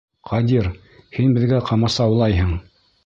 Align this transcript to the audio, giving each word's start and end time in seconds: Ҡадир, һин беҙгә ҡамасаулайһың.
Ҡадир, 0.29 0.69
һин 1.17 1.35
беҙгә 1.35 1.59
ҡамасаулайһың. 1.69 2.55